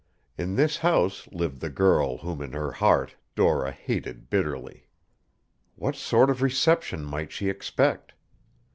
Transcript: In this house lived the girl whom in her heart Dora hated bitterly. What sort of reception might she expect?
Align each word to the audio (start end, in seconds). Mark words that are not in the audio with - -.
In 0.35 0.55
this 0.55 0.77
house 0.77 1.27
lived 1.31 1.61
the 1.61 1.69
girl 1.69 2.17
whom 2.17 2.41
in 2.41 2.53
her 2.53 2.71
heart 2.71 3.17
Dora 3.35 3.71
hated 3.71 4.31
bitterly. 4.31 4.87
What 5.75 5.95
sort 5.95 6.31
of 6.31 6.41
reception 6.41 7.03
might 7.05 7.31
she 7.31 7.49
expect? 7.49 8.13